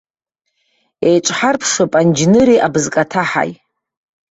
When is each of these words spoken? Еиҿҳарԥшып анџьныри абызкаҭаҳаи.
Еиҿҳарԥшып 1.09 1.91
анџьныри 1.99 2.61
абызкаҭаҳаи. 2.65 3.51